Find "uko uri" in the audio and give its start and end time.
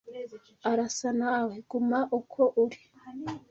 2.19-2.79